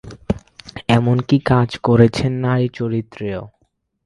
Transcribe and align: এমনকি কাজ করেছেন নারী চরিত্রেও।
এমনকি 0.87 1.37
কাজ 1.45 1.69
করেছেন 1.83 2.31
নারী 2.45 2.67
চরিত্রেও। 2.73 3.43